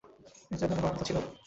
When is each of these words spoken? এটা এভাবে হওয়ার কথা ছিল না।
এটা 0.51 0.63
এভাবে 0.65 0.81
হওয়ার 0.81 0.93
কথা 0.93 1.05
ছিল 1.07 1.17
না। 1.17 1.27